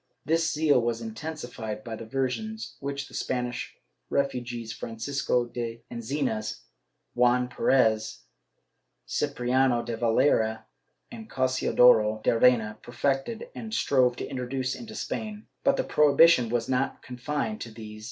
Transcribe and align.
^ 0.01 0.03
This 0.25 0.51
zeal 0.51 0.81
was 0.81 0.99
intensified 0.99 1.83
by 1.83 1.95
the 1.95 2.07
versions 2.07 2.75
which 2.79 3.07
the 3.07 3.13
Spanish 3.13 3.77
refugees— 4.09 4.73
Francisco 4.73 5.45
de 5.45 5.83
Enzinas, 5.91 6.61
Juan 7.13 7.47
Perez, 7.47 8.23
Cipriano 9.05 9.83
de 9.83 9.95
Valera 9.95 10.65
and 11.11 11.29
Cassiodoro 11.29 12.23
de 12.23 12.35
Reina— 12.35 12.79
perfected 12.81 13.51
and 13.53 13.75
strove 13.75 14.15
to 14.15 14.27
introduce 14.27 14.73
into 14.73 14.95
Spain, 14.95 15.45
but 15.63 15.77
the 15.77 15.83
prohibition 15.83 16.49
was 16.49 16.67
not 16.67 17.03
confined 17.03 17.61
to 17.61 17.69
these. 17.69 17.99